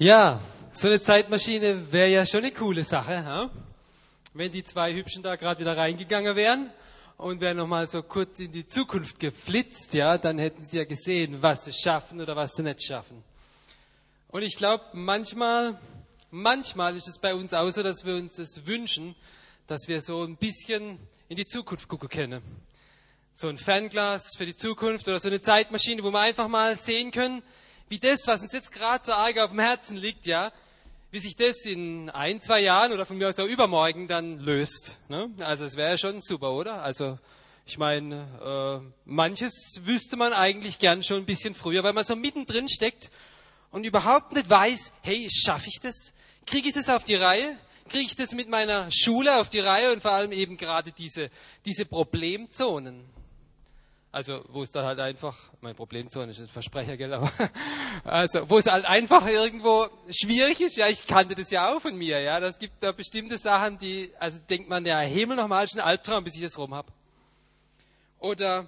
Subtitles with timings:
[0.00, 0.40] Ja,
[0.74, 3.50] so eine Zeitmaschine wäre ja schon eine coole Sache, ha?
[4.32, 6.70] wenn die zwei Hübschen da gerade wieder reingegangen wären
[7.16, 11.42] und wären nochmal so kurz in die Zukunft geflitzt, ja, dann hätten sie ja gesehen,
[11.42, 13.24] was sie schaffen oder was sie nicht schaffen.
[14.28, 15.80] Und ich glaube, manchmal,
[16.30, 19.16] manchmal ist es bei uns auch so, dass wir uns das wünschen,
[19.66, 22.42] dass wir so ein bisschen in die Zukunft gucken können.
[23.32, 27.10] So ein Fernglas für die Zukunft oder so eine Zeitmaschine, wo wir einfach mal sehen
[27.10, 27.42] können,
[27.88, 30.52] wie das, was uns jetzt gerade so arg auf dem Herzen liegt, ja,
[31.10, 34.98] wie sich das in ein, zwei Jahren oder von mir aus auch übermorgen dann löst.
[35.08, 35.30] Ne?
[35.38, 36.82] Also es wäre schon super, oder?
[36.82, 37.18] Also
[37.64, 42.16] ich meine, äh, manches wüsste man eigentlich gern schon ein bisschen früher, weil man so
[42.16, 43.10] mittendrin steckt
[43.70, 46.12] und überhaupt nicht weiß, hey, schaffe ich das?
[46.46, 47.56] Kriege ich das auf die Reihe?
[47.88, 51.30] Kriege ich das mit meiner Schule auf die Reihe und vor allem eben gerade diese,
[51.64, 53.04] diese Problemzonen?
[54.10, 57.30] Also, wo es dann halt einfach, mein Problemzone ist ein Versprecher, gell, aber,
[58.04, 61.94] also, wo es halt einfach irgendwo schwierig ist, ja, ich kannte das ja auch von
[61.94, 65.76] mir, ja, das gibt da bestimmte Sachen, die, also denkt man, ja, Himmel nochmal ist
[65.76, 66.90] ein Albtraum, bis ich das rum habe.
[68.18, 68.66] Oder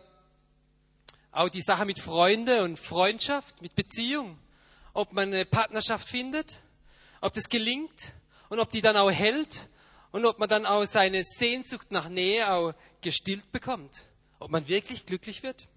[1.33, 4.39] auch die Sache mit Freunde und Freundschaft, mit Beziehung,
[4.93, 6.63] ob man eine Partnerschaft findet,
[7.23, 8.13] ob das gelingt
[8.51, 9.71] und ob die dann auch hält
[10.13, 14.10] und ob man dann auch seine Sehnsucht nach Nähe auch gestillt bekommt
[14.41, 15.69] ob man wirklich glücklich wird.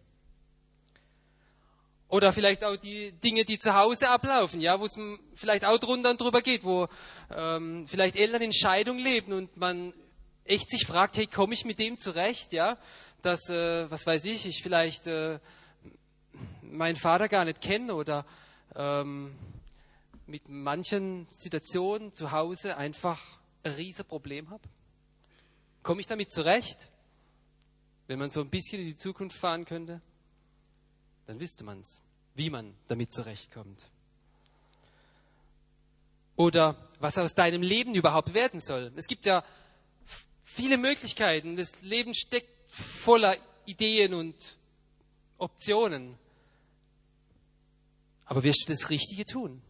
[2.08, 4.98] Oder vielleicht auch die Dinge, die zu Hause ablaufen, ja, wo es
[5.36, 6.88] vielleicht auch drunter und drüber geht, wo
[7.36, 9.94] ähm, vielleicht Eltern in Scheidung leben und man
[10.46, 12.78] echt sich fragt, hey, komme ich mit dem zurecht, ja,
[13.22, 15.40] dass, äh, was weiß ich, ich vielleicht äh,
[16.62, 18.26] meinen Vater gar nicht kenne oder
[18.76, 19.36] ähm,
[20.28, 23.20] mit manchen Situationen zu Hause einfach
[23.64, 24.64] ein riesen Problem habe.
[25.82, 26.90] Komme ich damit zurecht?
[28.08, 30.02] Wenn man so ein bisschen in die Zukunft fahren könnte,
[31.26, 32.02] dann wüsste man es,
[32.36, 33.88] wie man damit zurechtkommt.
[36.36, 38.92] Oder was aus deinem Leben überhaupt werden soll.
[38.96, 39.44] Es gibt ja
[40.44, 41.56] viele Möglichkeiten.
[41.56, 44.58] Das Leben steckt voller Ideen und
[45.38, 46.18] Optionen.
[48.26, 49.62] Aber wirst du das Richtige tun?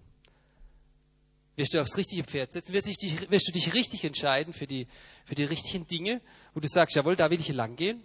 [1.56, 2.74] Wirst du aufs richtige Pferd setzen?
[2.74, 4.88] Wirst, dich, wirst du dich richtig entscheiden für die,
[5.26, 6.22] für die richtigen Dinge,
[6.54, 8.02] wo du sagst, jawohl, da will ich lang gehen?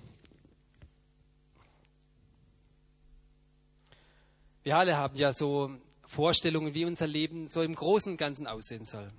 [4.68, 5.70] Wir alle haben ja so
[6.04, 9.10] Vorstellungen, wie unser Leben so im Großen und Ganzen aussehen soll.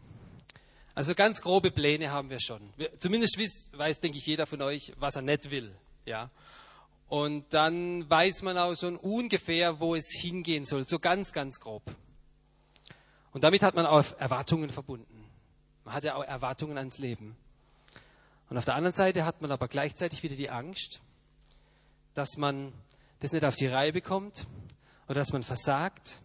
[0.94, 2.62] Also ganz grobe Pläne haben wir schon.
[2.78, 5.76] Wir, zumindest weiß, weiß, denke ich, jeder von euch, was er nicht will.
[6.06, 6.30] Ja?
[7.08, 10.86] Und dann weiß man auch schon ungefähr, wo es hingehen soll.
[10.86, 11.82] So ganz, ganz grob.
[13.32, 15.26] Und damit hat man auch Erwartungen verbunden.
[15.84, 17.36] Man hat ja auch Erwartungen ans Leben.
[18.52, 21.02] Und auf der anderen Seite hat man aber gleichzeitig wieder die Angst,
[22.14, 22.72] dass man
[23.20, 24.46] das nicht auf die Reihe bekommt,
[25.10, 26.22] oder dass man versagt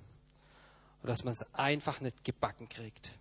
[1.02, 3.18] oder dass man es einfach nicht gebacken kriegt.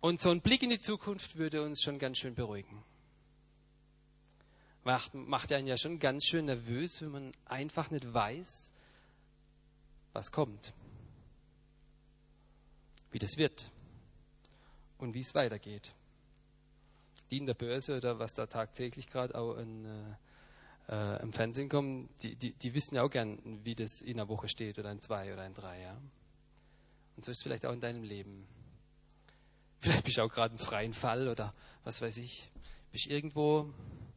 [0.00, 2.84] Und so ein Blick in die Zukunft würde uns schon ganz schön beruhigen.
[4.84, 8.72] Macht, macht einen ja schon ganz schön nervös, wenn man einfach nicht weiß,
[10.12, 10.72] was kommt,
[13.10, 13.72] wie das wird
[14.98, 15.92] und wie es weitergeht.
[17.32, 20.16] Die in der Börse oder was da tagtäglich gerade auch in,
[20.88, 24.28] äh, im Fernsehen kommen, die, die, die wissen ja auch gern, wie das in einer
[24.28, 25.80] Woche steht oder in zwei oder in drei.
[25.82, 25.96] Ja?
[27.16, 28.46] Und so ist es vielleicht auch in deinem Leben.
[29.80, 31.54] Vielleicht bist du auch gerade im freien Fall oder
[31.84, 32.50] was weiß ich.
[32.90, 33.72] Bist irgendwo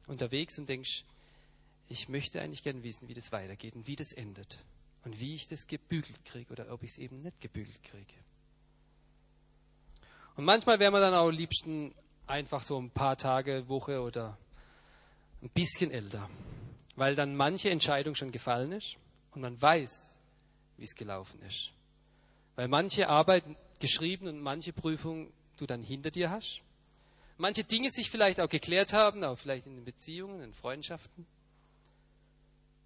[0.07, 1.03] unterwegs und denkst,
[1.89, 4.63] ich möchte eigentlich gern wissen, wie das weitergeht und wie das endet.
[5.03, 8.13] Und wie ich das gebügelt kriege oder ob ich es eben nicht gebügelt kriege.
[10.35, 11.93] Und manchmal wäre man dann auch liebsten
[12.27, 14.37] einfach so ein paar Tage, Woche oder
[15.41, 16.29] ein bisschen älter
[16.95, 18.97] weil dann manche Entscheidung schon gefallen ist
[19.31, 20.19] und man weiß,
[20.77, 21.71] wie es gelaufen ist.
[22.55, 23.43] Weil manche Arbeit
[23.79, 26.61] geschrieben und manche Prüfung du dann hinter dir hast.
[27.37, 31.25] Manche Dinge sich vielleicht auch geklärt haben, auch vielleicht in den Beziehungen, in Freundschaften.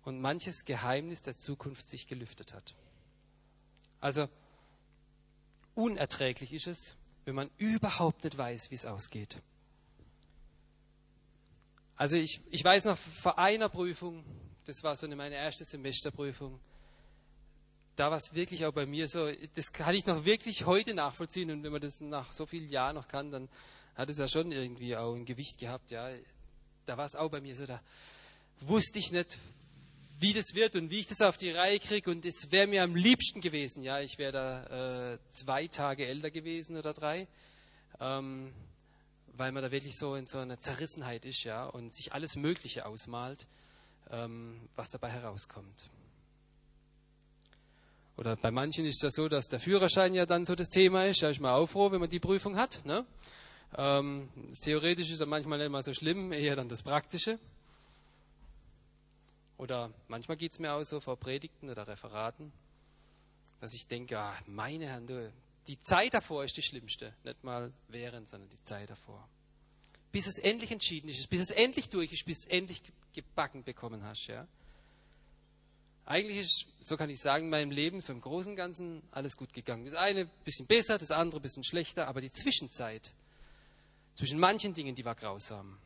[0.03, 2.75] Und manches Geheimnis der Zukunft sich gelüftet hat.
[3.99, 4.29] Also
[5.73, 9.41] unerträglich ist es, wenn man überhaupt nicht weiß, wie es ausgeht.
[11.97, 14.23] Also ich, ich weiß noch vor einer Prüfung,
[14.65, 16.59] das war so eine, meine erste Semesterprüfung,
[17.95, 21.51] da war es wirklich auch bei mir so, das kann ich noch wirklich heute nachvollziehen
[21.51, 23.47] und wenn man das nach so vielen Jahren noch kann, dann
[23.95, 26.09] hat es ja schon irgendwie auch ein Gewicht gehabt, ja.
[26.85, 27.81] Da war es auch bei mir so, da
[28.59, 29.37] wusste ich nicht,
[30.19, 32.83] wie das wird und wie ich das auf die Reihe kriege und es wäre mir
[32.83, 37.27] am liebsten gewesen, ja, ich wäre da äh, zwei Tage älter gewesen oder drei.
[37.99, 38.53] Ähm,
[39.37, 42.85] weil man da wirklich so in so einer Zerrissenheit ist, ja, und sich alles Mögliche
[42.85, 43.47] ausmalt,
[44.09, 45.89] ähm, was dabei herauskommt.
[48.17, 51.05] Oder bei manchen ist es ja so, dass der Führerschein ja dann so das Thema
[51.05, 51.19] ist.
[51.19, 52.85] Ja, ich mal auch froh, wenn man die Prüfung hat.
[52.85, 53.05] Ne?
[53.77, 57.39] Ähm, das Theoretische ist ja manchmal nicht mal so schlimm, eher dann das Praktische.
[59.57, 62.53] Oder manchmal geht es mir auch so vor Predigten oder Referaten,
[63.59, 65.31] dass ich denke, ah, meine Herren, du,
[65.67, 67.13] die Zeit davor ist die schlimmste.
[67.23, 69.27] Nicht mal während, sondern die Zeit davor.
[70.11, 72.81] Bis es endlich entschieden ist, bis es endlich durch ist, bis es endlich
[73.13, 74.27] gebacken bekommen hast.
[74.27, 74.47] Ja?
[76.05, 79.35] Eigentlich ist, so kann ich sagen, in meinem Leben so im Großen und Ganzen alles
[79.35, 79.85] gut gegangen.
[79.85, 83.13] Das eine ein bisschen besser, das andere ein bisschen schlechter, aber die Zwischenzeit
[84.13, 85.77] zwischen manchen Dingen, die war grausam.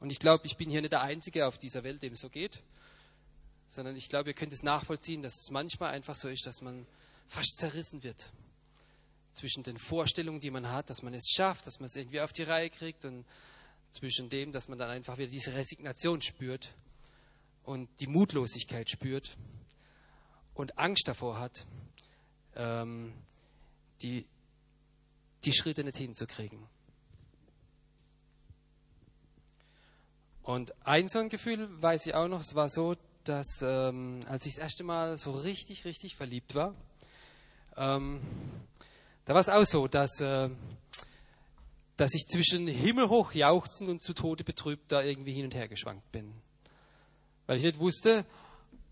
[0.00, 2.28] Und ich glaube, ich bin hier nicht der Einzige auf dieser Welt, dem es so
[2.28, 2.62] geht,
[3.68, 6.86] sondern ich glaube, ihr könnt es nachvollziehen, dass es manchmal einfach so ist, dass man
[7.28, 8.30] fast zerrissen wird
[9.34, 12.32] zwischen den Vorstellungen, die man hat, dass man es schafft, dass man es irgendwie auf
[12.32, 13.24] die Reihe kriegt und
[13.90, 16.74] zwischen dem, dass man dann einfach wieder diese Resignation spürt
[17.64, 19.36] und die Mutlosigkeit spürt
[20.54, 21.66] und Angst davor hat,
[22.54, 23.12] ähm,
[24.02, 24.26] die,
[25.44, 26.66] die Schritte nicht hinzukriegen.
[30.42, 34.44] Und ein so ein Gefühl weiß ich auch noch, es war so, dass ähm, als
[34.44, 36.74] ich das erste Mal so richtig, richtig verliebt war,
[37.76, 38.20] ähm,
[39.24, 40.50] da war es auch so, dass, äh,
[41.96, 46.10] dass ich zwischen himmelhoch jauchzen und zu Tode betrübt da irgendwie hin und her geschwankt
[46.12, 46.34] bin.
[47.46, 48.24] Weil ich nicht wusste,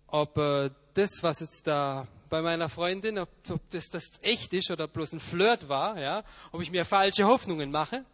[0.06, 4.70] ob äh, das, was jetzt da bei meiner Freundin, ob, ob das, das echt ist
[4.70, 8.04] oder bloß ein Flirt war, ja, ob ich mir falsche Hoffnungen mache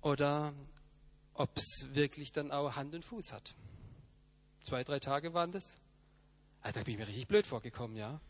[0.00, 0.52] oder
[1.34, 3.54] ob es wirklich dann auch Hand und Fuß hat.
[4.60, 5.78] Zwei, drei Tage waren das.
[6.62, 8.20] Also da bin ich mir richtig blöd vorgekommen, ja.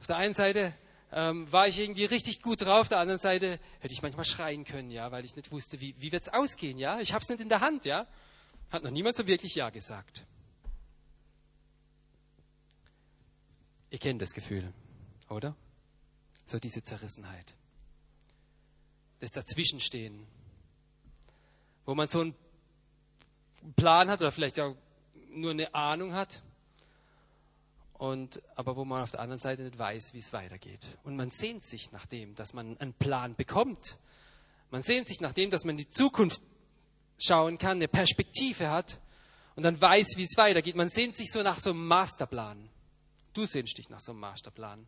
[0.00, 0.74] Auf der einen Seite
[1.12, 4.64] ähm, war ich irgendwie richtig gut drauf, auf der anderen Seite hätte ich manchmal schreien
[4.64, 7.00] können, ja, weil ich nicht wusste, wie, wie wird es ausgehen, ja.
[7.00, 8.06] Ich habe es nicht in der Hand, ja.
[8.70, 10.24] Hat noch niemand so wirklich Ja gesagt.
[13.90, 14.72] Ihr kennt das Gefühl,
[15.30, 15.56] oder?
[16.44, 17.54] So diese Zerrissenheit.
[19.20, 20.26] Das Dazwischenstehen
[21.88, 22.34] wo man so einen
[23.74, 24.76] Plan hat oder vielleicht auch
[25.30, 26.42] nur eine Ahnung hat,
[27.98, 30.96] und, aber wo man auf der anderen Seite nicht weiß, wie es weitergeht.
[31.02, 33.98] Und man sehnt sich nach dem, dass man einen Plan bekommt.
[34.70, 36.40] Man sehnt sich nach dem, dass man in die Zukunft
[37.18, 39.00] schauen kann, eine Perspektive hat
[39.56, 40.76] und dann weiß, wie es weitergeht.
[40.76, 42.70] Man sehnt sich so nach so einem Masterplan.
[43.34, 44.86] Du sehnst dich nach so einem Masterplan.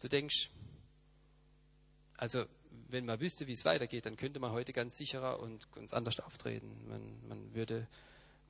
[0.00, 0.50] Du denkst,
[2.16, 2.44] also
[2.88, 6.20] wenn man wüsste, wie es weitergeht, dann könnte man heute ganz sicherer und ganz anders
[6.20, 6.70] auftreten.
[6.88, 7.88] Man, man, würde,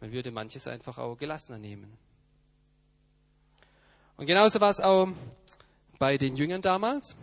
[0.01, 1.97] man würde manches einfach auch gelassener nehmen.
[4.17, 5.09] Und genauso war es auch
[5.99, 7.17] bei den Jüngern damals.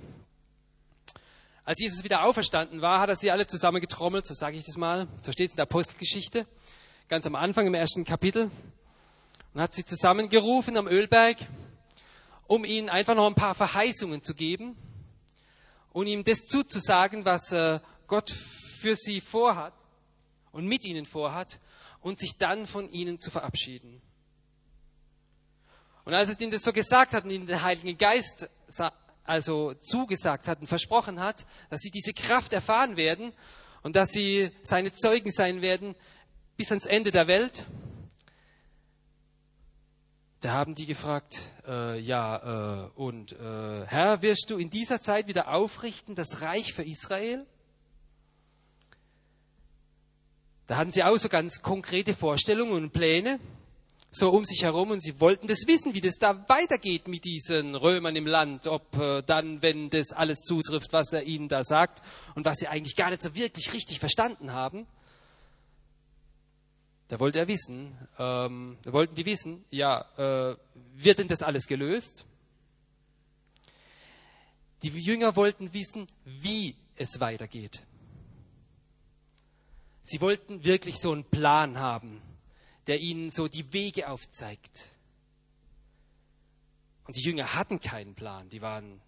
[1.66, 4.76] Als Jesus wieder auferstanden war, hat er sie alle zusammen getrommelt, so sage ich das
[4.76, 5.08] mal.
[5.20, 6.48] So steht es in der Apostelgeschichte,
[7.08, 8.50] ganz am Anfang im ersten Kapitel.
[9.54, 11.38] Und hat sie zusammengerufen am Ölberg,
[12.48, 14.76] um ihnen einfach noch ein paar Verheißungen zu geben
[15.92, 18.32] und ihm das zuzusagen, was äh, Gott
[18.80, 19.74] für sie vorhat
[20.52, 21.60] und mit ihnen vorhat
[22.02, 24.02] und sich dann von ihnen zu verabschieden.
[26.10, 28.50] Und als er ihnen das so gesagt hat und ihnen den Heiligen Geist
[29.26, 33.32] also zugesagt hat und versprochen hat, dass sie diese Kraft erfahren werden
[33.84, 35.94] und dass sie seine Zeugen sein werden
[36.58, 37.68] bis ans Ende der Welt,
[40.40, 45.28] da haben die gefragt, äh, ja, äh, und äh, Herr, wirst du in dieser Zeit
[45.28, 47.46] wieder aufrichten das Reich für Israel?
[50.66, 53.40] Da hatten sie auch so ganz konkrete Vorstellungen und Pläne,
[54.12, 57.76] so um sich herum, und sie wollten das wissen, wie das da weitergeht mit diesen
[57.76, 62.02] Römern im Land, ob äh, dann, wenn das alles zutrifft, was er ihnen da sagt
[62.36, 64.88] und was sie eigentlich gar nicht so wirklich richtig verstanden haben.
[67.08, 70.56] Da wollte er wissen, ähm, da wollten die wissen, ja, äh,
[70.94, 72.26] wird denn das alles gelöst?
[74.84, 77.82] Die Jünger wollten wissen, wie es weitergeht.
[80.02, 82.22] Sie wollten wirklich so einen Plan haben,
[82.90, 84.86] der ihnen so die Wege aufzeigt.
[87.06, 89.00] Und die Jünger hatten keinen Plan, die waren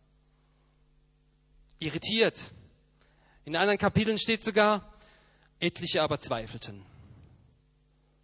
[1.79, 2.51] irritiert.
[3.43, 4.87] In anderen Kapiteln steht sogar,
[5.59, 6.85] etliche aber zweifelten.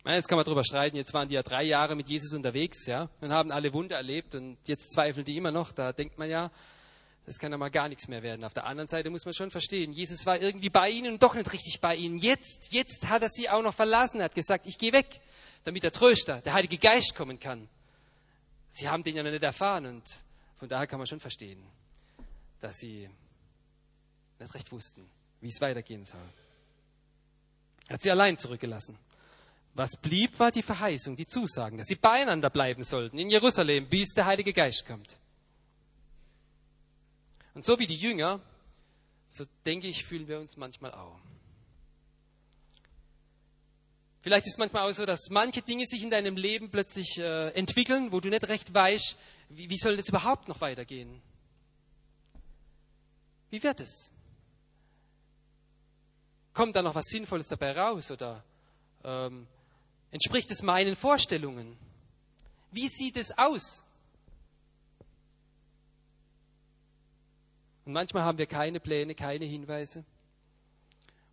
[0.05, 3.09] Jetzt kann man darüber streiten, jetzt waren die ja drei Jahre mit Jesus unterwegs, ja,
[3.19, 5.71] und haben alle Wunder erlebt und jetzt zweifeln die immer noch.
[5.71, 6.51] Da denkt man ja,
[7.25, 8.45] das kann ja mal gar nichts mehr werden.
[8.45, 11.33] Auf der anderen Seite muss man schon verstehen, Jesus war irgendwie bei ihnen und doch
[11.33, 12.19] nicht richtig bei ihnen.
[12.19, 15.19] Jetzt, jetzt hat er sie auch noch verlassen, er hat gesagt, ich gehe weg,
[15.63, 17.67] damit der Tröster, der Heilige Geist kommen kann.
[18.69, 20.23] Sie haben den ja noch nicht erfahren und
[20.57, 21.63] von daher kann man schon verstehen,
[22.59, 23.09] dass sie
[24.39, 25.09] nicht recht wussten,
[25.41, 26.19] wie es weitergehen soll.
[27.87, 28.97] Er hat sie allein zurückgelassen
[29.73, 34.13] Was blieb, war die Verheißung, die Zusagen, dass sie beieinander bleiben sollten in Jerusalem, bis
[34.13, 35.17] der Heilige Geist kommt.
[37.53, 38.39] Und so wie die Jünger,
[39.27, 41.19] so denke ich, fühlen wir uns manchmal auch.
[44.27, 47.47] Vielleicht ist es manchmal auch so, dass manche Dinge sich in deinem Leben plötzlich äh,
[47.51, 49.15] entwickeln, wo du nicht recht weißt,
[49.47, 51.21] wie, wie soll das überhaupt noch weitergehen?
[53.49, 54.11] Wie wird es?
[56.53, 58.43] Kommt da noch was Sinnvolles dabei raus oder
[59.05, 59.47] ähm,
[60.11, 61.77] entspricht es meinen Vorstellungen?
[62.71, 63.85] Wie sieht es aus?
[67.85, 70.03] Und manchmal haben wir keine Pläne, keine Hinweise.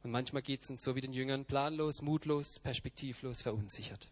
[0.04, 4.10] Und manchmal geht es uns so wie den Jüngern planlos, mutlos, perspektivlos, verunsichert.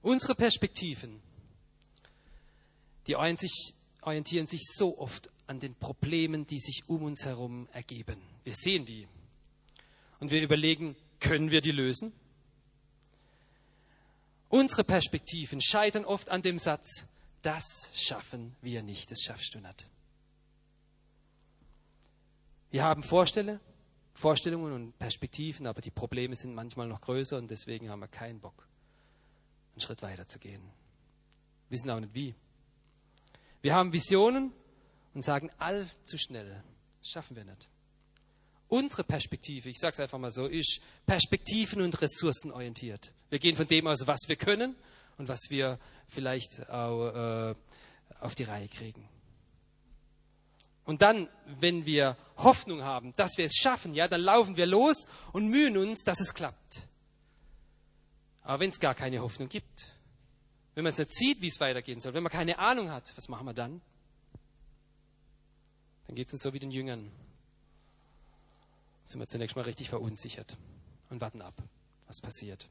[0.00, 1.20] Unsere Perspektiven,
[3.08, 8.22] die orientieren sich so oft an den Problemen, die sich um uns herum ergeben.
[8.44, 9.08] Wir sehen die
[10.20, 12.12] und wir überlegen, können wir die lösen?
[14.48, 17.06] Unsere Perspektiven scheitern oft an dem Satz,
[17.42, 19.88] das schaffen wir nicht, das schaffst du nicht.
[22.76, 23.58] Wir haben Vorstelle,
[24.12, 28.38] Vorstellungen und Perspektiven, aber die Probleme sind manchmal noch größer und deswegen haben wir keinen
[28.38, 28.68] Bock,
[29.72, 30.60] einen Schritt weiter zu gehen.
[30.60, 32.34] Wir wissen auch nicht wie.
[33.62, 34.52] Wir haben Visionen
[35.14, 36.62] und sagen allzu schnell,
[37.00, 37.66] schaffen wir nicht.
[38.68, 43.14] Unsere Perspektive, ich sage es einfach mal so, ist perspektiven- und ressourcenorientiert.
[43.30, 44.76] Wir gehen von dem aus, was wir können
[45.16, 45.78] und was wir
[46.08, 47.54] vielleicht auch äh,
[48.20, 49.08] auf die Reihe kriegen.
[50.86, 51.28] Und dann,
[51.60, 55.76] wenn wir Hoffnung haben, dass wir es schaffen, ja, dann laufen wir los und mühen
[55.76, 56.86] uns, dass es klappt.
[58.42, 59.92] Aber wenn es gar keine Hoffnung gibt,
[60.74, 63.28] wenn man es nicht sieht, wie es weitergehen soll, wenn man keine Ahnung hat, was
[63.28, 63.82] machen wir dann?
[66.06, 67.10] Dann geht es uns so wie den Jüngern.
[69.02, 70.56] Sind wir zunächst mal richtig verunsichert
[71.10, 71.54] und warten ab,
[72.06, 72.68] was passiert.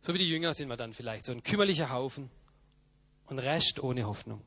[0.00, 2.30] So wie die Jünger sind wir dann vielleicht so ein kümmerlicher Haufen
[3.26, 4.40] und Rest ohne Hoffnung.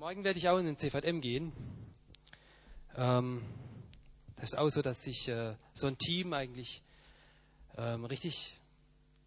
[0.00, 1.52] Morgen werde ich auch in den CVM gehen.
[2.96, 3.42] Ähm,
[4.36, 6.82] das ist auch so, dass sich äh, so ein Team eigentlich
[7.76, 8.56] ähm, richtig,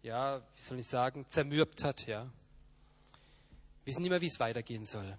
[0.02, 2.08] ja, wie soll ich sagen, zermürbt hat.
[2.08, 2.24] Ja.
[2.24, 2.32] Wir
[3.84, 5.16] wissen nicht mehr, wie es weitergehen soll.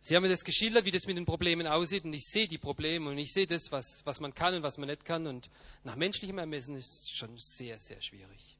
[0.00, 2.58] Sie haben mir das geschildert, wie das mit den Problemen aussieht, und ich sehe die
[2.58, 5.26] Probleme und ich sehe das, was, was man kann und was man nicht kann.
[5.26, 5.48] Und
[5.84, 8.58] nach menschlichem Ermessen ist es schon sehr, sehr schwierig.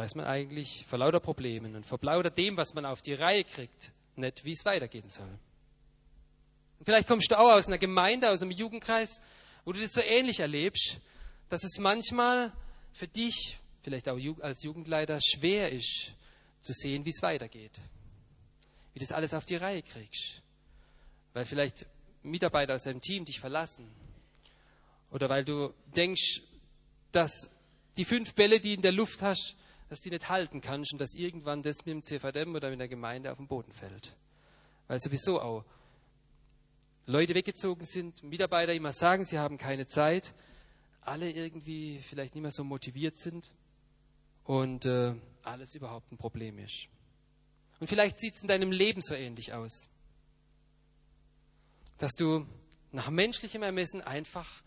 [0.00, 3.44] Weiß man eigentlich vor lauter Problemen und vor lauter dem, was man auf die Reihe
[3.44, 5.28] kriegt, nicht, wie es weitergehen soll.
[6.78, 9.20] Und vielleicht kommst du auch aus einer Gemeinde, aus einem Jugendkreis,
[9.66, 11.00] wo du das so ähnlich erlebst,
[11.50, 12.50] dass es manchmal
[12.94, 16.12] für dich, vielleicht auch als Jugendleiter, schwer ist,
[16.60, 17.78] zu sehen, wie es weitergeht.
[18.94, 20.40] Wie das alles auf die Reihe kriegst.
[21.34, 21.84] Weil vielleicht
[22.22, 23.86] Mitarbeiter aus deinem Team dich verlassen.
[25.10, 26.40] Oder weil du denkst,
[27.12, 27.50] dass
[27.98, 29.56] die fünf Bälle, die in der Luft hast,
[29.90, 32.86] dass die nicht halten kannst und dass irgendwann das mit dem CVM oder mit der
[32.86, 34.16] Gemeinde auf den Boden fällt.
[34.86, 35.64] Weil sowieso auch
[37.06, 40.32] Leute weggezogen sind, Mitarbeiter immer sagen, sie haben keine Zeit,
[41.00, 43.50] alle irgendwie vielleicht nicht mehr so motiviert sind
[44.44, 46.86] und äh, alles überhaupt ein Problem ist.
[47.80, 49.88] Und vielleicht sieht es in deinem Leben so ähnlich aus,
[51.98, 52.46] dass du
[52.92, 54.62] nach menschlichem Ermessen einfach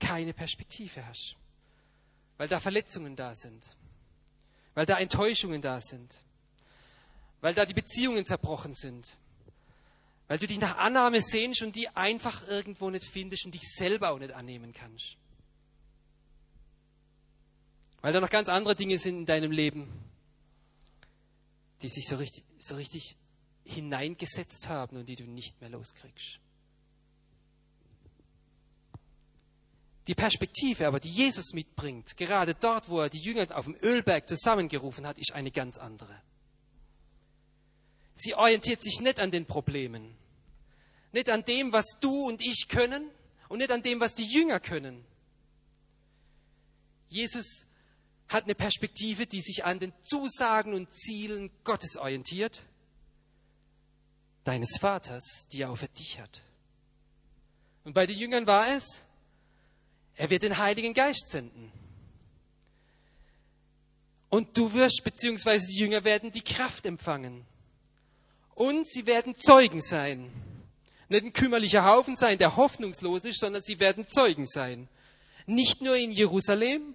[0.00, 1.36] keine Perspektive hast,
[2.38, 3.76] weil da Verletzungen da sind,
[4.74, 6.22] weil da Enttäuschungen da sind,
[7.40, 9.16] weil da die Beziehungen zerbrochen sind,
[10.28, 14.12] weil du dich nach Annahme sehnst und die einfach irgendwo nicht findest und dich selber
[14.12, 15.16] auch nicht annehmen kannst.
[18.00, 19.88] Weil da noch ganz andere Dinge sind in deinem Leben,
[21.82, 23.16] die sich so richtig, so richtig
[23.64, 26.40] hineingesetzt haben und die du nicht mehr loskriegst.
[30.08, 34.26] Die Perspektive aber, die Jesus mitbringt, gerade dort, wo er die Jünger auf dem Ölberg
[34.26, 36.20] zusammengerufen hat, ist eine ganz andere.
[38.14, 40.16] Sie orientiert sich nicht an den Problemen,
[41.12, 43.08] nicht an dem, was du und ich können
[43.48, 45.04] und nicht an dem, was die Jünger können.
[47.08, 47.64] Jesus
[48.28, 52.62] hat eine Perspektive, die sich an den Zusagen und Zielen Gottes orientiert,
[54.44, 56.42] deines Vaters, die er für dich hat.
[57.84, 59.02] Und bei den Jüngern war es,
[60.22, 61.72] er wird den Heiligen Geist senden.
[64.28, 67.44] Und du wirst, beziehungsweise die Jünger werden die Kraft empfangen.
[68.54, 70.30] Und sie werden Zeugen sein.
[71.08, 74.88] Nicht ein kümmerlicher Haufen sein, der hoffnungslos ist, sondern sie werden Zeugen sein.
[75.46, 76.94] Nicht nur in Jerusalem,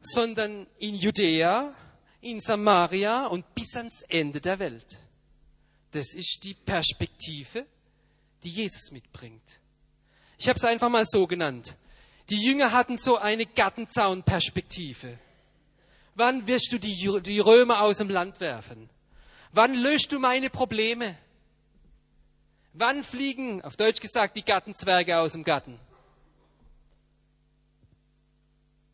[0.00, 1.72] sondern in Judäa,
[2.20, 4.98] in Samaria und bis ans Ende der Welt.
[5.92, 7.64] Das ist die Perspektive,
[8.42, 9.60] die Jesus mitbringt.
[10.36, 11.76] Ich habe es einfach mal so genannt.
[12.30, 15.18] Die Jünger hatten so eine Gartenzaunperspektive.
[16.14, 18.90] Wann wirst du die, die Römer aus dem Land werfen?
[19.52, 21.16] Wann löst du meine Probleme?
[22.74, 25.78] Wann fliegen, auf Deutsch gesagt, die Gartenzwerge aus dem Garten?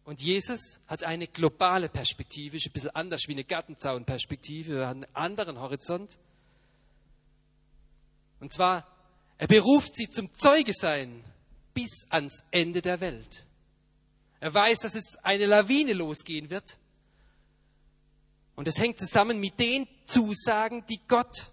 [0.05, 4.97] Und Jesus hat eine globale Perspektive, ist ein bisschen anders wie eine Gartenzaunperspektive, er hat
[4.97, 6.19] einen anderen Horizont.
[8.39, 8.87] Und zwar,
[9.39, 11.25] er beruft sie zum Zeuge sein
[11.75, 13.45] bis ans Ende der Welt.
[14.41, 16.79] Er weiß, dass es eine Lawine losgehen wird.
[18.57, 21.51] Und es hängt zusammen mit den Zusagen, die Gott,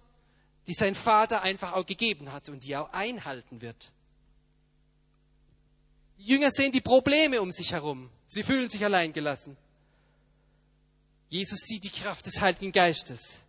[0.68, 3.92] die sein Vater einfach auch gegeben hat und die auch einhalten wird.
[6.18, 8.10] Die Jünger sehen die Probleme um sich herum.
[8.28, 9.58] Sie fühlen sich alleingelassen.
[11.30, 13.40] Jesus sieht die Kraft des Heiligen Geistes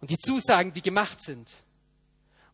[0.00, 1.54] und die Zusagen, die gemacht sind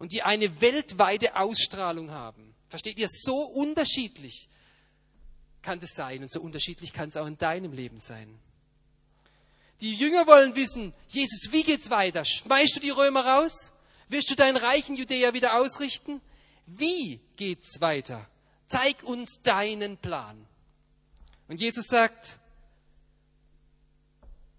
[0.02, 2.56] und die eine weltweite Ausstrahlung haben.
[2.68, 3.06] Versteht ihr?
[3.08, 4.48] So unterschiedlich
[5.62, 8.36] kann das sein und so unterschiedlich kann es auch in deinem Leben sein.
[9.80, 12.24] Die Jünger wollen wissen, Jesus, wie geht's weiter?
[12.24, 13.70] Schmeißt du die Römer raus?
[14.08, 16.20] Wirst du deinen reichen Judäa wieder ausrichten?
[16.66, 18.28] Wie geht's weiter?
[18.66, 20.48] Zeig uns deinen Plan.
[21.46, 22.40] Und Jesus sagt,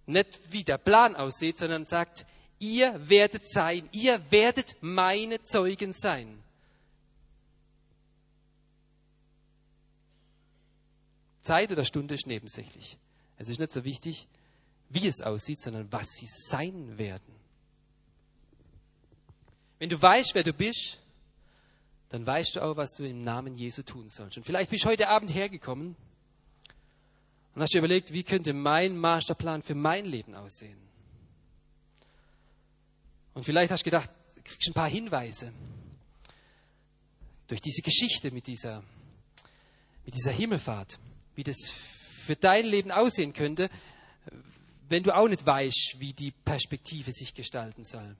[0.05, 2.25] nicht wie der Plan aussieht, sondern sagt,
[2.63, 6.41] ihr werdet sein, ihr werdet meine Zeugen sein.
[11.41, 12.97] Zeit oder Stunde ist nebensächlich.
[13.37, 14.27] Es ist nicht so wichtig,
[14.89, 17.35] wie es aussieht, sondern was sie sein werden.
[19.79, 20.99] Wenn du weißt, wer du bist,
[22.07, 24.37] dann weißt du auch, was du im Namen Jesu tun sollst.
[24.37, 25.97] Und vielleicht bist du heute Abend hergekommen
[27.55, 30.92] und hast dir überlegt, wie könnte mein Masterplan für mein Leben aussehen?
[33.33, 35.51] Und vielleicht hast du gedacht, du kriegst ein paar Hinweise
[37.47, 38.83] durch diese Geschichte mit dieser,
[40.05, 40.99] mit dieser Himmelfahrt,
[41.35, 43.69] wie das für dein Leben aussehen könnte,
[44.89, 48.15] wenn du auch nicht weißt, wie die Perspektive sich gestalten soll.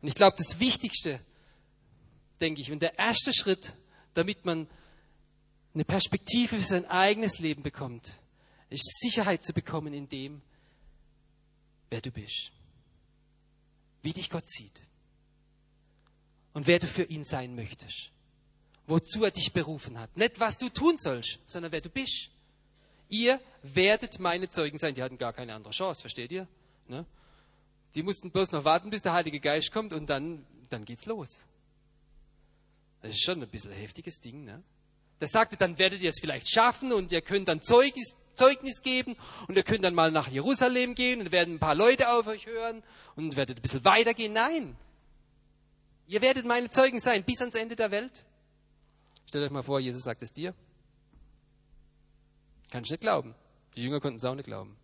[0.00, 1.20] Und ich glaube, das Wichtigste,
[2.40, 3.74] denke ich, und der erste Schritt,
[4.14, 4.68] damit man
[5.74, 8.12] eine Perspektive für sein eigenes Leben bekommt,
[8.70, 10.42] ist Sicherheit zu bekommen in dem,
[11.90, 12.52] wer du bist,
[14.02, 14.82] wie dich Gott sieht
[16.52, 18.10] und wer du für ihn sein möchtest,
[18.86, 20.16] wozu er dich berufen hat.
[20.16, 22.30] Nicht, was du tun sollst, sondern wer du bist
[23.08, 24.94] ihr werdet meine Zeugen sein.
[24.94, 26.46] Die hatten gar keine andere Chance, versteht ihr?
[26.86, 27.04] Ne?
[27.94, 31.46] Die mussten bloß noch warten, bis der Heilige Geist kommt und dann, dann geht's los.
[33.02, 34.44] Das ist schon ein bisschen ein heftiges Ding.
[34.44, 34.62] Ne?
[35.20, 39.16] Der sagte, dann werdet ihr es vielleicht schaffen und ihr könnt dann Zeugnis, Zeugnis geben
[39.48, 42.46] und ihr könnt dann mal nach Jerusalem gehen und werden ein paar Leute auf euch
[42.46, 42.82] hören
[43.16, 44.32] und werdet ein bisschen weitergehen.
[44.32, 44.76] Nein.
[46.06, 48.24] Ihr werdet meine Zeugen sein bis ans Ende der Welt.
[49.26, 50.54] Stellt euch mal vor, Jesus sagt es dir.
[52.70, 53.34] Kann ich nicht glauben.
[53.76, 54.76] Die Jünger konnten es auch nicht glauben.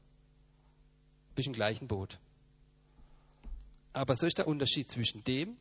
[1.34, 2.18] Bist im gleichen Boot.
[3.92, 5.56] Aber so ist der Unterschied zwischen dem,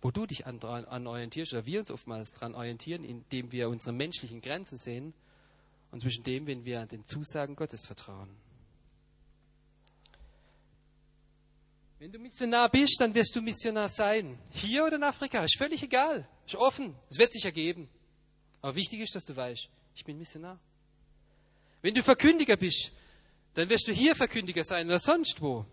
[0.00, 3.92] wo du dich an, an orientierst, oder wir uns oftmals daran orientieren, indem wir unsere
[3.92, 5.14] menschlichen Grenzen sehen,
[5.96, 8.28] und zwischen dem, wenn wir den Zusagen Gottes vertrauen.
[11.98, 14.38] Wenn du Missionar bist, dann wirst du Missionar sein.
[14.50, 16.28] Hier oder in Afrika, ist völlig egal.
[16.44, 16.94] Ist offen.
[17.08, 17.88] Es wird sich ergeben.
[18.60, 20.60] Aber wichtig ist, dass du weißt, ich bin Missionar.
[21.80, 22.92] Wenn du Verkündiger bist,
[23.54, 25.64] dann wirst du hier Verkündiger sein oder sonst wo.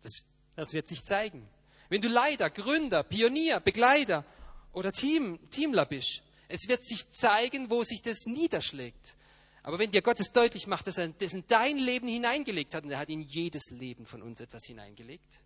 [0.00, 0.12] Das,
[0.54, 1.48] das wird sich zeigen.
[1.88, 4.24] Wenn du Leiter, Gründer, Pionier, Begleiter
[4.72, 9.16] oder Team, Teamler bist, es wird sich zeigen, wo sich das niederschlägt.
[9.66, 12.84] Aber wenn dir Gott es deutlich macht, dass er das in dein Leben hineingelegt hat,
[12.84, 15.42] und er hat in jedes Leben von uns etwas hineingelegt,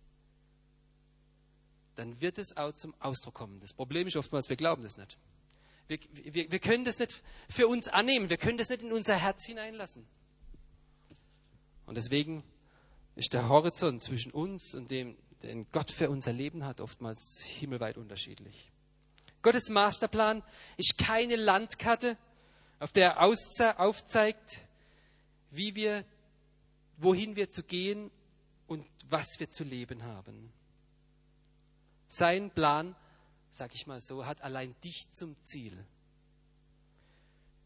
[1.95, 3.59] dann wird es auch zum Ausdruck kommen.
[3.61, 5.17] Das Problem ist oftmals, wir glauben das nicht.
[5.87, 8.29] Wir, wir, wir können das nicht für uns annehmen.
[8.29, 10.05] Wir können das nicht in unser Herz hineinlassen.
[11.87, 12.43] Und deswegen
[13.15, 17.97] ist der Horizont zwischen uns und dem, den Gott für unser Leben hat, oftmals himmelweit
[17.97, 18.69] unterschiedlich.
[19.41, 20.43] Gottes Masterplan
[20.77, 22.17] ist keine Landkarte,
[22.81, 24.59] auf der er aufzeigt,
[25.51, 26.03] wie wir,
[26.97, 28.11] wohin wir zu gehen
[28.67, 30.51] und was wir zu leben haben.
[32.09, 32.95] Sein Plan
[33.51, 35.85] sag ich mal so, hat allein dich zum Ziel.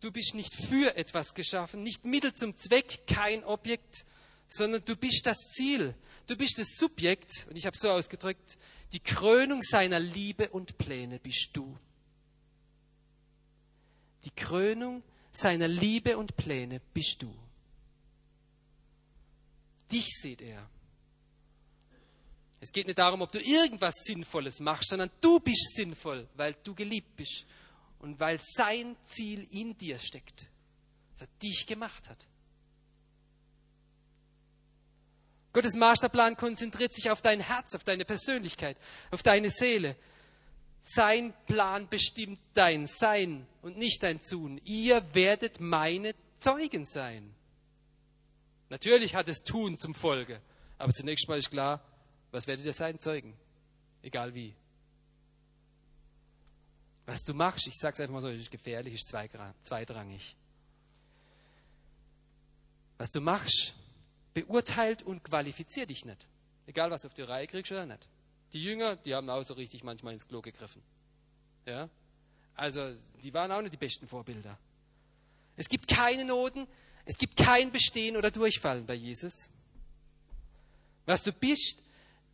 [0.02, 4.06] Du bist nicht für etwas geschaffen, nicht Mittel zum Zweck, kein Objekt,
[4.50, 5.96] sondern du bist das Ziel.
[6.28, 8.58] Du bist das Subjekt, und ich habe so ausgedrückt,
[8.94, 11.78] die Krönung seiner Liebe und Pläne bist du.
[14.26, 17.34] Die Krönung seiner Liebe und Pläne bist du.
[19.92, 20.68] Dich sieht er.
[22.60, 26.74] Es geht nicht darum, ob du irgendwas Sinnvolles machst, sondern du bist sinnvoll, weil du
[26.74, 27.46] geliebt bist
[28.00, 30.48] und weil sein Ziel in dir steckt,
[31.12, 32.28] dass er dich gemacht hat.
[35.54, 38.78] Gottes Masterplan konzentriert sich auf dein Herz, auf deine Persönlichkeit,
[39.12, 39.96] auf deine Seele.
[40.88, 44.62] Sein Plan bestimmt dein Sein und nicht dein Tun.
[44.66, 47.34] Ihr werdet meine Zeugen sein.
[48.70, 50.40] Natürlich hat es Tun zum Folge,
[50.78, 51.82] aber zunächst mal ist klar,
[52.30, 53.00] was werdet ihr sein?
[53.00, 53.36] Zeugen.
[54.04, 54.54] Egal wie.
[57.08, 60.36] Was du machst, ich sage es einfach mal so, ist gefährlich, ist zweitrangig.
[63.00, 63.74] Was du machst,
[64.36, 66.28] beurteilt und qualifiziert dich nicht.
[66.68, 68.08] Egal, was du auf die Reihe kriegst oder nicht.
[68.54, 70.82] Die Jünger, die haben auch so richtig manchmal ins Klo gegriffen.
[71.66, 71.90] Ja?
[72.56, 74.58] Also, die waren auch nicht die besten Vorbilder.
[75.58, 76.68] Es gibt keine Noten,
[77.06, 79.50] es gibt kein Bestehen oder Durchfallen bei Jesus.
[81.06, 81.84] Was du bist,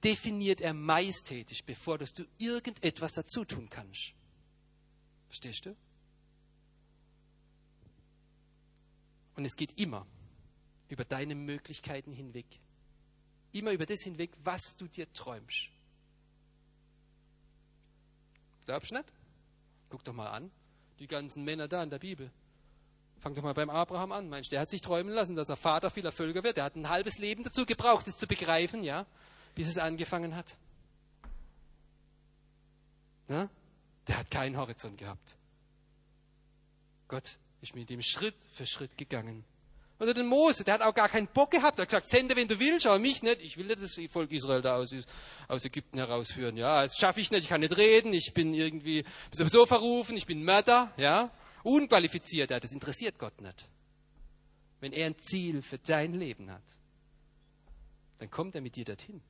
[0.04, 2.06] definiert er majestätisch, bevor du
[2.40, 4.14] irgendetwas dazu tun kannst.
[5.28, 5.76] Verstehst du?
[9.36, 10.06] Und es geht immer
[10.90, 12.46] über deine Möglichkeiten hinweg.
[13.54, 15.70] Immer über das hinweg, was du dir träumst.
[18.80, 19.12] Du nicht?
[19.90, 20.52] Guck doch mal an,
[21.00, 22.32] die ganzen Männer da in der Bibel.
[23.20, 24.30] Fang doch mal beim Abraham an.
[24.30, 26.58] Meinst du, der hat sich träumen lassen, dass er Vater vieler Völker wird?
[26.58, 29.06] Der hat ein halbes Leben dazu gebraucht, das zu begreifen, ja,
[29.54, 30.58] bis es angefangen hat.
[33.28, 33.50] Na?
[34.08, 35.36] Der hat keinen Horizont gehabt.
[37.08, 39.46] Gott ist mit ihm Schritt für Schritt gegangen.
[40.02, 41.78] Oder den Mose, der hat auch gar keinen Bock gehabt.
[41.78, 43.40] Er hat gesagt, sende, wenn du willst, aber mich nicht.
[43.44, 44.92] Ich will nicht das Volk Israel da aus,
[45.48, 46.58] aus Ägypten herausführen.
[46.58, 47.44] Ja, das schaffe ich nicht.
[47.44, 48.12] Ich kann nicht reden.
[48.12, 50.18] Ich bin irgendwie sowieso verrufen.
[50.18, 50.92] Ich bin Mörder.
[50.98, 51.30] Ja,
[51.62, 52.50] unqualifiziert.
[52.50, 53.70] Das interessiert Gott nicht.
[54.80, 56.64] Wenn er ein Ziel für dein Leben hat,
[58.18, 59.22] dann kommt er mit dir dorthin.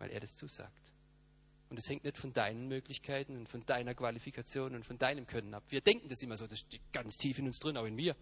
[0.00, 0.92] Weil er das zusagt.
[1.70, 5.54] Und es hängt nicht von deinen Möglichkeiten und von deiner Qualifikation und von deinem Können
[5.54, 5.62] ab.
[5.68, 8.16] Wir denken das immer so, das steht ganz tief in uns drin, auch in mir.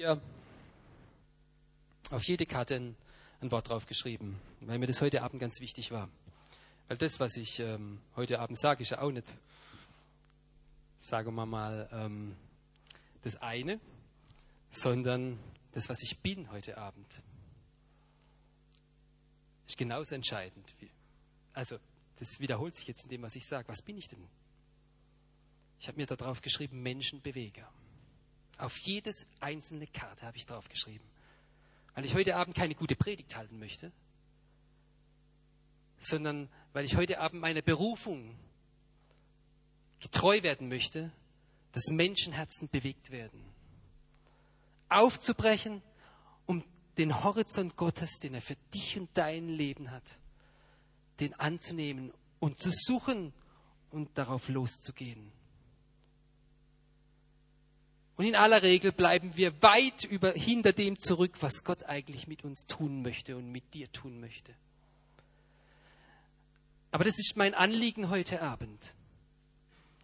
[0.00, 0.18] Hier
[2.10, 2.96] auf jede Karte ein,
[3.42, 6.08] ein Wort drauf geschrieben, weil mir das heute Abend ganz wichtig war.
[6.88, 9.34] Weil das, was ich ähm, heute Abend sage, ist ja auch nicht,
[11.00, 12.34] sagen wir mal, ähm,
[13.20, 13.78] das eine,
[14.70, 15.38] sondern
[15.72, 17.22] das, was ich bin heute Abend,
[19.66, 20.74] ist genauso entscheidend.
[20.78, 20.90] Wie,
[21.52, 21.76] also,
[22.16, 23.68] das wiederholt sich jetzt in dem, was ich sage.
[23.68, 24.26] Was bin ich denn?
[25.78, 27.70] Ich habe mir da drauf geschrieben, Menschenbeweger.
[28.60, 31.04] Auf jedes einzelne Karte habe ich drauf geschrieben.
[31.94, 33.90] Weil ich heute Abend keine gute Predigt halten möchte,
[35.98, 38.36] sondern weil ich heute Abend meiner Berufung
[39.98, 41.10] getreu werden möchte,
[41.72, 43.42] dass Menschenherzen bewegt werden.
[44.90, 45.82] Aufzubrechen,
[46.44, 46.62] um
[46.98, 50.18] den Horizont Gottes, den er für dich und dein Leben hat,
[51.20, 53.32] den anzunehmen und zu suchen
[53.90, 55.32] und darauf loszugehen.
[58.20, 62.44] Und in aller Regel bleiben wir weit über, hinter dem zurück, was Gott eigentlich mit
[62.44, 64.52] uns tun möchte und mit dir tun möchte.
[66.90, 68.94] Aber das ist mein Anliegen heute Abend.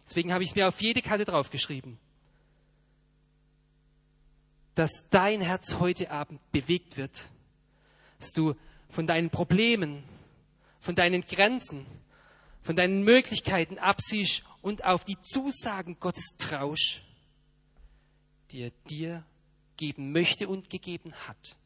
[0.03, 1.99] Deswegen habe ich es mir auf jede Karte draufgeschrieben.
[4.73, 7.29] Dass dein Herz heute Abend bewegt wird.
[8.17, 8.55] Dass du
[8.89, 10.03] von deinen Problemen,
[10.79, 11.85] von deinen Grenzen,
[12.63, 17.03] von deinen Möglichkeiten absiehst und auf die Zusagen Gottes trausch
[18.51, 19.23] die er dir
[19.77, 21.57] geben möchte und gegeben hat.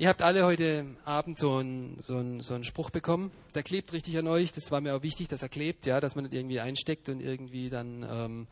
[0.00, 3.32] Ihr habt alle heute Abend so einen, so, einen, so einen Spruch bekommen.
[3.56, 4.52] Der klebt richtig an euch.
[4.52, 7.20] Das war mir auch wichtig, dass er klebt, ja, dass man nicht irgendwie einsteckt und
[7.20, 8.46] irgendwie dann ähm,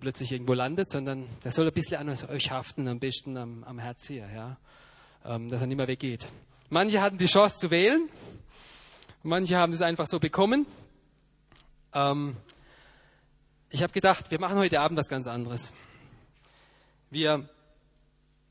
[0.00, 3.78] plötzlich irgendwo landet, sondern der soll ein bisschen an euch haften, am besten am, am
[3.78, 4.56] Herz hier, ja,
[5.24, 6.26] ähm, dass er nicht mehr weggeht.
[6.70, 8.08] Manche hatten die Chance zu wählen,
[9.26, 10.66] Manche haben es einfach so bekommen.
[11.92, 12.36] Ähm,
[13.70, 15.72] ich habe gedacht, wir machen heute Abend was ganz anderes.
[17.10, 17.48] Wir,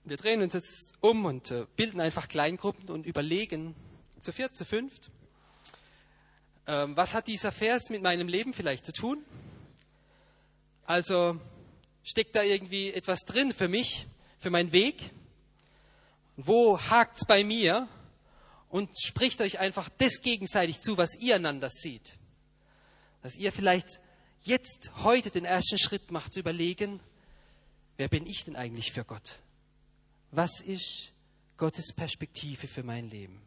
[0.03, 3.73] wir drehen uns jetzt um und äh, bilden einfach Kleingruppen und überlegen
[4.19, 5.11] zu viert, zu fünft,
[6.67, 9.23] ähm, was hat dieser Vers mit meinem Leben vielleicht zu tun?
[10.85, 11.39] Also
[12.03, 14.07] steckt da irgendwie etwas drin für mich,
[14.39, 15.11] für meinen Weg?
[16.35, 17.87] Wo hakt es bei mir?
[18.75, 22.17] Und spricht euch einfach das gegenseitig zu, was ihr einander seht.
[23.21, 24.01] Dass ihr vielleicht
[24.41, 26.99] jetzt, heute den ersten Schritt macht, zu überlegen,
[27.95, 29.39] wer bin ich denn eigentlich für Gott?
[30.31, 31.13] Was ist
[31.55, 33.41] Gottes Perspektive für mein Leben?